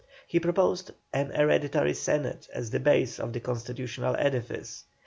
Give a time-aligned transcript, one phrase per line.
[0.25, 4.85] He proposed an hereditary Senate as the base of the constitutional edifice.